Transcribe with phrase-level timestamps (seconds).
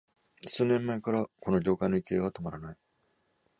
[0.47, 2.77] 数年前からこの業界の勢いは止まらない